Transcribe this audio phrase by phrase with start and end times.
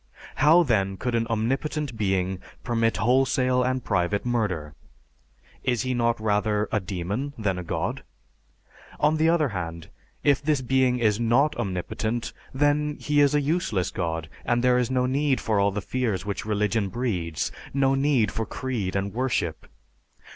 [0.37, 4.73] How, then, could an omnipotent being permit wholesale and private murder?
[5.63, 8.01] Is He not rather a demon than a God?
[8.99, 9.89] On the other hand,
[10.23, 14.89] if this being is not omnipotent, then He is a useless god, and there is
[14.89, 19.67] no need for all the fears which religion breeds, no need for creed and worship.